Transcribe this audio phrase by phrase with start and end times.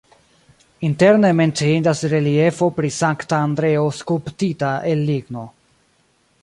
[0.87, 5.47] Interne menciindas reliefo pri Sankta Andreo skulptita el ligno.